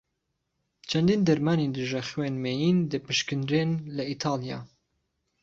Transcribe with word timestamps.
چەندین 0.89 1.21
دەرمانی 1.27 1.71
دژە 1.77 2.01
خوێن 2.09 2.35
مەین 2.43 2.77
دەپشکنرێن 2.91 3.71
لە 3.95 4.03
ئیتاڵیا. 4.09 4.59